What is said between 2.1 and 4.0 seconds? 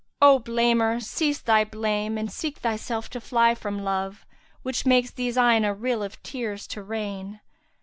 and seek thyself to fly * From